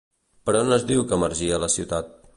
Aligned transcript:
Per 0.49 0.55
on 0.61 0.73
es 0.79 0.87
diu 0.93 1.05
que 1.11 1.21
emergia 1.21 1.63
la 1.65 1.73
ciutat? 1.77 2.15